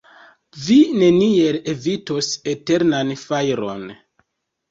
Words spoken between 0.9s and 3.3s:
neniel evitos eternan